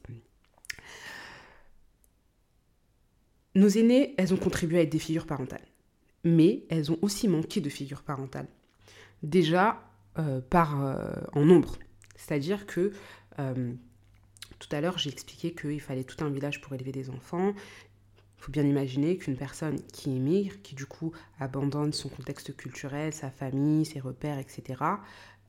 [3.56, 5.66] Nos aînés, elles ont contribué à être des figures parentales,
[6.24, 8.48] mais elles ont aussi manqué de figures parentales.
[9.22, 9.84] Déjà,
[10.18, 11.78] euh, par, euh, en nombre.
[12.16, 12.92] C'est-à-dire que
[14.68, 17.54] tout à l'heure, j'ai expliqué qu'il fallait tout un village pour élever des enfants.
[17.56, 23.14] Il faut bien imaginer qu'une personne qui émigre, qui du coup abandonne son contexte culturel,
[23.14, 24.82] sa famille, ses repères, etc.,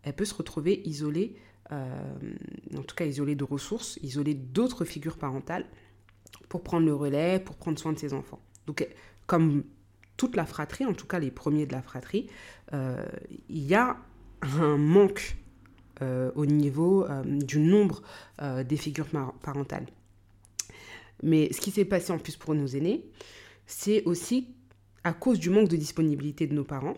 [0.02, 1.36] elle peut se retrouver isolée
[1.72, 2.34] euh,
[2.76, 5.64] en tout cas isolé de ressources, isolé d'autres figures parentales
[6.48, 8.40] pour prendre le relais, pour prendre soin de ses enfants.
[8.66, 8.86] Donc
[9.26, 9.64] comme
[10.16, 12.28] toute la fratrie, en tout cas les premiers de la fratrie,
[12.72, 13.04] euh,
[13.48, 13.96] il y a
[14.42, 15.36] un manque
[16.00, 18.02] au niveau du nombre
[18.40, 19.06] des figures
[19.42, 19.86] parentales.
[21.22, 23.04] Mais ce qui s'est passé en plus pour nos aînés,
[23.66, 24.54] c'est aussi
[25.04, 26.96] à cause du manque de disponibilité de nos parents,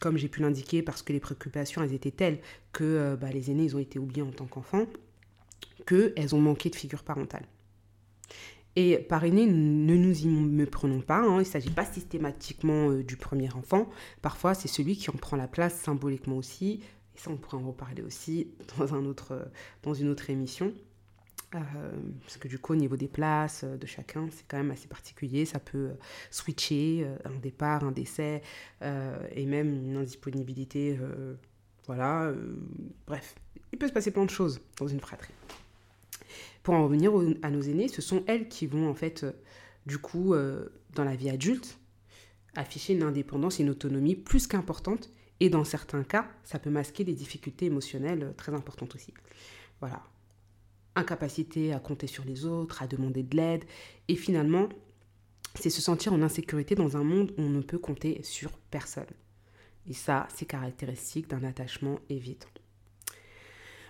[0.00, 2.40] comme j'ai pu l'indiquer, parce que les préoccupations, étaient telles
[2.72, 4.86] que euh, bah, les aînés, ont été oubliés en tant qu'enfants,
[5.86, 7.46] qu'elles ont manqué de figure parentale.
[8.76, 13.02] Et par aîné, ne nous y méprenons pas, hein, il ne s'agit pas systématiquement euh,
[13.02, 13.88] du premier enfant,
[14.20, 16.80] parfois c'est celui qui en prend la place symboliquement aussi,
[17.14, 18.48] et ça on pourrait en reparler aussi
[18.78, 19.48] dans, un autre,
[19.82, 20.72] dans une autre émission.
[21.54, 21.60] Euh,
[22.22, 24.88] parce que du coup, au niveau des places euh, de chacun, c'est quand même assez
[24.88, 25.44] particulier.
[25.44, 25.94] Ça peut euh,
[26.30, 28.42] switcher, un départ, un décès,
[28.82, 30.98] et même une indisponibilité.
[31.86, 32.32] voilà,
[33.06, 33.34] bref,
[33.72, 35.32] il peut se passer plein de choses dans une fratrie.
[36.62, 39.26] Pour en revenir à nos aînés, ce sont elles qui vont en fait,
[39.86, 40.34] du coup,
[40.94, 41.78] dans la vie adulte,
[42.56, 45.10] afficher une indépendance et une autonomie plus qu'importante.
[45.44, 49.12] Et dans certains cas, ça peut masquer des difficultés émotionnelles très importantes aussi.
[49.78, 50.02] Voilà,
[50.96, 53.64] incapacité à compter sur les autres, à demander de l'aide.
[54.08, 54.70] Et finalement,
[55.54, 59.04] c'est se sentir en insécurité dans un monde où on ne peut compter sur personne.
[59.86, 62.48] Et ça, c'est caractéristique d'un attachement évident.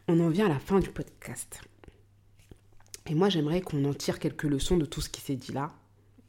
[0.09, 1.61] On en vient à la fin du podcast.
[3.07, 5.73] Et moi, j'aimerais qu'on en tire quelques leçons de tout ce qui s'est dit là,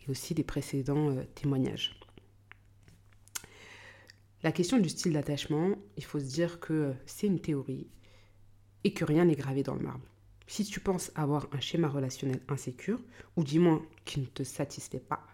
[0.06, 2.00] et aussi des précédents euh, témoignages.
[4.46, 7.88] La question du style d'attachement, il faut se dire que c'est une théorie
[8.84, 10.06] et que rien n'est gravé dans le marbre.
[10.46, 13.02] Si tu penses avoir un schéma relationnel insécure,
[13.38, 15.26] ou du moins qui ne te satisfait pas,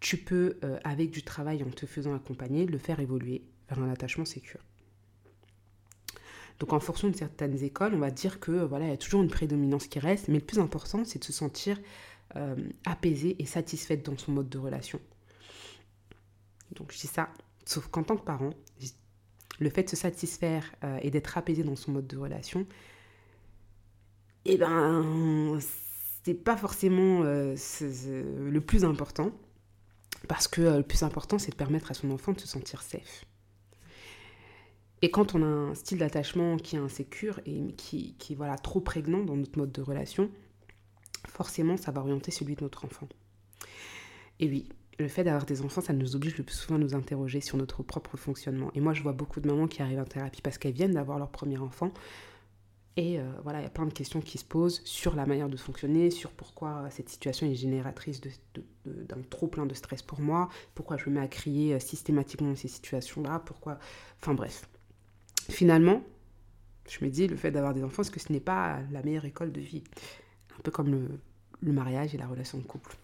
[0.00, 3.90] tu peux, euh, avec du travail en te faisant accompagner, le faire évoluer vers un
[3.90, 4.62] attachement sécure.
[6.58, 9.22] Donc en fonction de certaines écoles, on va dire que voilà, il y a toujours
[9.22, 11.78] une prédominance qui reste, mais le plus important, c'est de se sentir
[12.36, 15.02] euh, apaisé et satisfaite dans son mode de relation.
[16.70, 17.28] Donc je dis ça,
[17.64, 18.50] sauf qu'en tant que parent,
[19.58, 22.66] le fait de se satisfaire euh, et d'être apaisé dans son mode de relation,
[24.44, 25.58] eh ben,
[26.22, 29.32] c'est pas forcément euh, le plus important,
[30.28, 33.24] parce que le plus important, c'est de permettre à son enfant de se sentir safe.
[35.02, 38.80] Et quand on a un style d'attachement qui est insécure et qui, qui voilà, trop
[38.80, 40.30] prégnant dans notre mode de relation,
[41.28, 43.08] forcément, ça va orienter celui de notre enfant.
[44.40, 46.94] Et oui, le fait d'avoir des enfants, ça nous oblige le plus souvent à nous
[46.94, 48.70] interroger sur notre propre fonctionnement.
[48.74, 51.18] Et moi, je vois beaucoup de mamans qui arrivent en thérapie parce qu'elles viennent d'avoir
[51.18, 51.92] leur premier enfant.
[52.96, 55.48] Et euh, voilà, il y a plein de questions qui se posent sur la manière
[55.48, 58.20] de fonctionner, sur pourquoi cette situation est génératrice
[58.84, 62.48] d'un trop plein de stress pour moi, pourquoi je me mets à crier euh, systématiquement
[62.50, 63.80] dans ces situations-là, pourquoi...
[64.20, 64.68] Enfin bref,
[65.50, 66.04] finalement,
[66.88, 69.24] je me dis, le fait d'avoir des enfants, est-ce que ce n'est pas la meilleure
[69.24, 69.82] école de vie?
[70.56, 70.90] Un peu comme
[71.62, 72.94] le, mariage et la relation de couple.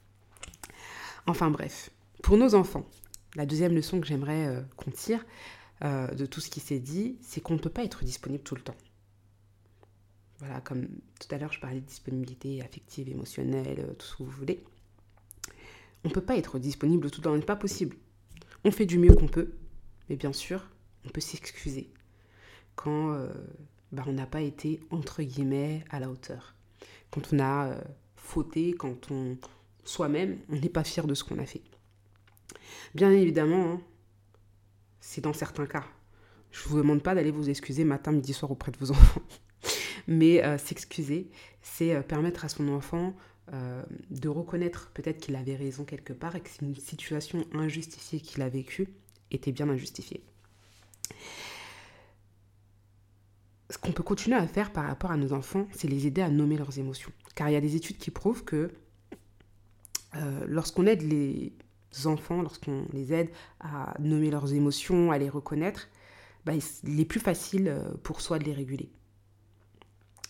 [1.27, 1.91] Enfin bref,
[2.23, 2.87] pour nos enfants,
[3.37, 5.25] la deuxième leçon que j'aimerais euh, qu'on tire
[5.85, 8.55] euh, de tout ce qui s'est dit, c'est qu'on ne peut pas être disponible tout
[8.55, 8.77] le temps.
[10.39, 10.89] Voilà, comme
[11.21, 14.65] tout à l'heure je parlais de disponibilité affective, émotionnelle, euh, tout ce que vous voulez.
[16.05, 17.97] On ne peut pas être disponible tout le temps, n'est pas possible.
[18.65, 19.53] On fait du mieux qu'on peut,
[20.09, 20.67] mais bien sûr,
[21.05, 21.91] on peut s'excuser
[22.75, 23.15] quand
[23.93, 26.55] bah, on n'a pas été, entre guillemets, à la hauteur.
[27.11, 27.77] Quand on a
[28.17, 29.37] fauté, quand on
[29.85, 31.63] soi-même, on n'est pas fier de ce qu'on a fait.
[32.95, 33.81] Bien évidemment, hein,
[35.01, 35.85] c'est dans certains cas.
[36.51, 39.23] Je ne vous demande pas d'aller vous excuser matin, midi, soir auprès de vos enfants.
[40.07, 41.31] Mais euh, s'excuser,
[41.63, 43.15] c'est permettre à son enfant
[44.11, 48.49] de reconnaître peut-être qu'il avait raison quelque part et que une situation injustifiée qu'il a
[48.49, 48.87] vécue
[49.33, 50.23] était bien injustifiée
[53.71, 56.29] ce qu'on peut continuer à faire par rapport à nos enfants, c'est les aider à
[56.29, 57.13] nommer leurs émotions.
[57.35, 58.71] Car il y a des études qui prouvent que
[60.17, 61.53] euh, lorsqu'on aide les
[62.05, 65.89] enfants, lorsqu'on les aide à nommer leurs émotions, à les reconnaître,
[66.45, 66.53] bah,
[66.85, 68.91] il est plus facile euh, pour soi de les réguler.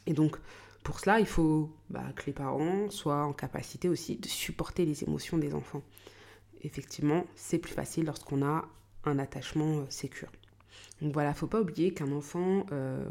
[0.06, 0.36] Et donc,
[0.82, 5.04] pour cela, il faut bah, que les parents soient en capacité aussi de supporter les
[5.04, 5.82] émotions des enfants.
[6.62, 8.68] Effectivement, c'est plus facile lorsqu'on a
[9.04, 10.30] un attachement euh, sécure.
[11.00, 12.66] Donc voilà, faut pas oublier qu'un enfant,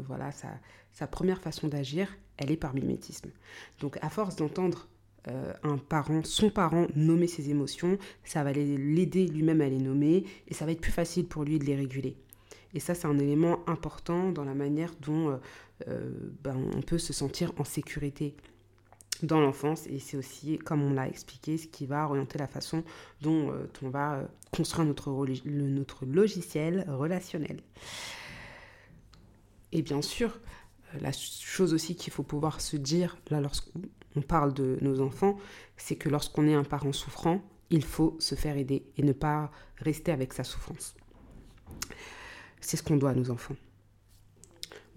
[0.06, 0.48] voilà, sa,
[0.92, 3.30] sa, première façon d'agir, elle est par mimétisme.
[3.80, 4.86] Donc à force d'entendre
[5.28, 10.24] euh, un parent, son parent nommer ses émotions, ça va l'aider lui-même à les nommer
[10.48, 12.16] et ça va être plus facile pour lui de les réguler.
[12.72, 15.38] Et ça, c'est un élément important dans la manière dont
[15.88, 16.10] euh,
[16.42, 18.34] ben, on peut se sentir en sécurité
[19.22, 22.84] dans l'enfance et c'est aussi, comme on l'a expliqué, ce qui va orienter la façon
[23.20, 25.10] dont euh, on va euh, construire notre,
[25.44, 27.60] notre logiciel relationnel.
[29.72, 30.36] Et bien sûr, euh,
[31.00, 35.36] la chose aussi qu'il faut pouvoir se dire, là, lorsqu'on parle de nos enfants,
[35.76, 39.50] c'est que lorsqu'on est un parent souffrant, il faut se faire aider et ne pas
[39.76, 40.94] rester avec sa souffrance.
[42.60, 43.56] C'est ce qu'on doit à nos enfants.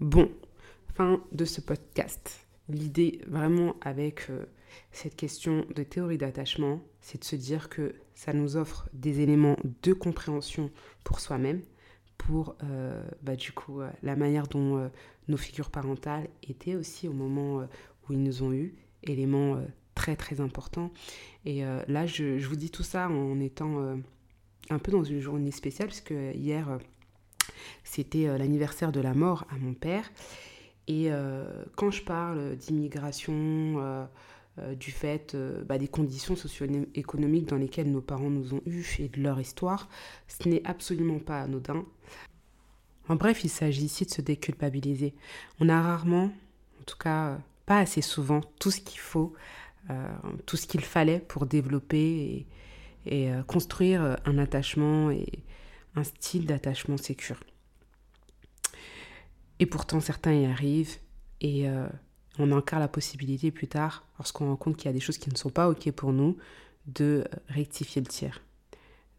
[0.00, 0.30] Bon,
[0.94, 2.46] fin de ce podcast.
[2.68, 4.46] L'idée vraiment avec euh,
[4.90, 9.56] cette question de théorie d'attachement, c'est de se dire que ça nous offre des éléments
[9.82, 10.70] de compréhension
[11.04, 11.62] pour soi-même,
[12.26, 14.90] pour euh, bah, du coup euh, la manière dont
[15.28, 17.66] nos figures parentales étaient aussi au moment
[18.08, 19.58] où ils nous ont eu, éléments
[19.94, 20.90] très très importants.
[21.44, 23.96] Et là, je, je, vous dis tout ça en étant
[24.70, 26.78] un peu dans une journée spéciale, puisque hier,
[27.84, 30.10] c'était l'anniversaire de la mort à mon père.
[30.86, 31.44] Et euh,
[31.76, 33.32] quand je parle d'immigration,
[33.78, 34.04] euh,
[34.58, 35.36] euh, du fait
[35.66, 39.88] bah, des conditions socio-économiques dans lesquelles nos parents nous ont eus et de leur histoire,
[40.28, 41.84] ce n'est absolument pas anodin.
[43.08, 45.14] En bref, il s'agit ici de se déculpabiliser.
[45.60, 46.32] On a rarement,
[46.80, 49.34] en tout cas pas assez souvent, tout ce qu'il faut,
[50.46, 52.46] tout ce qu'il fallait pour développer
[53.06, 55.26] et, construire un attachement et
[55.96, 57.40] un style d'attachement sécure.
[59.58, 60.96] Et pourtant, certains y arrivent
[61.40, 61.88] et euh,
[62.38, 65.30] on encore la possibilité plus tard, lorsqu'on rend compte qu'il y a des choses qui
[65.30, 66.36] ne sont pas OK pour nous,
[66.86, 68.42] de rectifier le tir,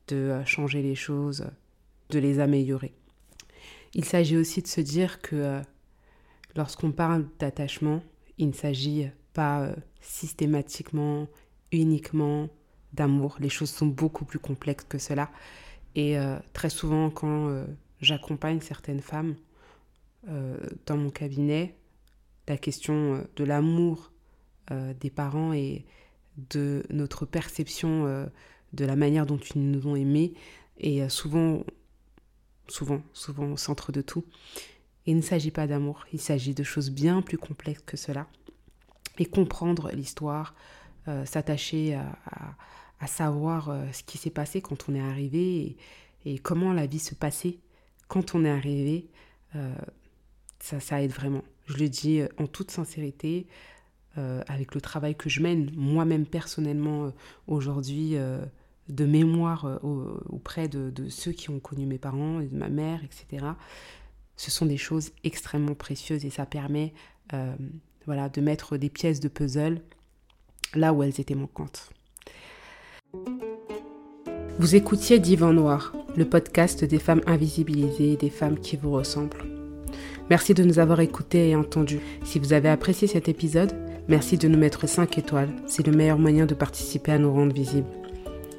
[0.07, 1.47] de changer les choses,
[2.09, 2.93] de les améliorer.
[3.93, 5.61] Il s'agit aussi de se dire que
[6.55, 8.03] lorsqu'on parle d'attachement,
[8.37, 9.69] il ne s'agit pas
[10.01, 11.27] systématiquement,
[11.71, 12.49] uniquement
[12.93, 13.37] d'amour.
[13.39, 15.31] Les choses sont beaucoup plus complexes que cela.
[15.95, 16.17] Et
[16.53, 17.65] très souvent, quand
[18.01, 19.35] j'accompagne certaines femmes
[20.27, 21.75] dans mon cabinet,
[22.47, 24.11] la question de l'amour
[24.71, 25.85] des parents et
[26.49, 28.27] de notre perception
[28.73, 30.33] de la manière dont ils nous ont aimés
[30.79, 31.63] est souvent,
[32.67, 34.25] souvent, souvent au centre de tout.
[35.05, 38.27] il ne s'agit pas d'amour, il s'agit de choses bien plus complexes que cela.
[39.17, 40.55] Et comprendre l'histoire,
[41.25, 41.95] s'attacher
[42.99, 45.77] à, savoir ce qui s'est passé quand on est arrivé
[46.25, 47.59] et, comment la vie se passait
[48.07, 49.07] quand on est arrivé,
[50.59, 51.43] ça aide vraiment.
[51.65, 53.47] Je le dis euh, en toute sincérité,
[54.17, 57.09] euh, avec le travail que je mène moi-même personnellement euh,
[57.47, 58.15] aujourd'hui
[58.87, 59.79] de mémoire
[60.29, 63.45] auprès de, ceux qui ont connu mes parents et de ma mère, etc.
[64.37, 66.93] Ce sont des choses extrêmement précieuses et ça permet
[68.05, 69.81] voilà, de mettre des pièces de puzzle
[70.75, 71.89] là où elles étaient manquantes.
[74.59, 79.54] Vous écoutiez Divan Noir, le podcast des femmes invisibilisées des femmes qui vous ressemblent.
[80.29, 81.99] Merci de nous avoir écoutés et entendus.
[82.23, 83.73] Si vous avez apprécié cet épisode,
[84.07, 85.49] merci de nous mettre 5 étoiles.
[85.67, 87.87] C'est le meilleur moyen de participer à nous rendre visibles.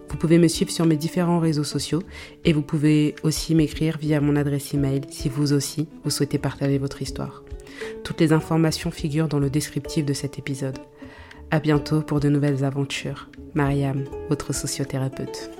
[0.09, 2.03] Vous pouvez me suivre sur mes différents réseaux sociaux
[2.45, 6.79] et vous pouvez aussi m'écrire via mon adresse email si vous aussi vous souhaitez partager
[6.79, 7.43] votre histoire.
[8.05, 10.79] Toutes les informations figurent dans le descriptif de cet épisode.
[11.51, 13.29] À bientôt pour de nouvelles aventures.
[13.55, 15.56] Mariam, votre sociothérapeute.